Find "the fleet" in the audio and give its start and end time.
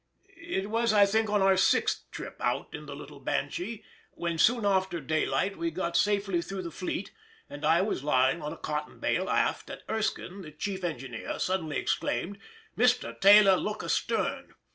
6.63-7.11